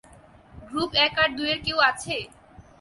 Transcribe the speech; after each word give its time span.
Group 0.67 0.91
এক 1.05 1.13
আর 1.23 1.29
দুইয়ের 1.37 1.59
কেউ 1.65 1.77
আছে? 1.89 2.15